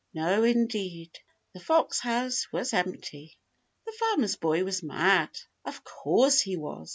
[0.15, 1.19] No, indeed.
[1.53, 3.37] The Fox House was empty.
[3.85, 5.29] The Farmer's Boy was mad.
[5.63, 6.89] Of course he was.